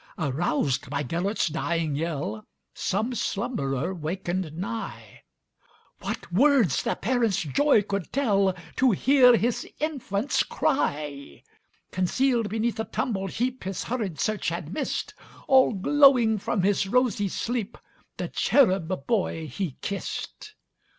Aroused 0.17 0.89
by 0.89 1.03
Gêlert's 1.03 1.45
dying 1.47 1.93
yell, 1.93 2.47
Some 2.73 3.13
slumberer 3.13 3.93
wakened 3.93 4.51
nigh:What 4.53 6.33
words 6.33 6.81
the 6.81 6.95
parent's 6.95 7.43
joy 7.43 7.83
could 7.83 8.11
tellTo 8.11 8.95
hear 8.95 9.37
his 9.37 9.67
infant's 9.79 10.41
cry! 10.41 11.43
Concealed 11.91 12.49
beneath 12.49 12.79
a 12.79 12.85
tumbled 12.85 13.29
heapHis 13.29 13.83
hurried 13.83 14.19
search 14.19 14.49
had 14.49 14.73
missed, 14.73 15.13
All 15.47 15.71
glowing 15.71 16.39
from 16.39 16.63
his 16.63 16.87
rosy 16.87 17.29
sleep, 17.29 17.77
The 18.17 18.27
cherub 18.27 19.05
boy 19.05 19.45
he 19.45 19.77
kissed. 19.81 20.55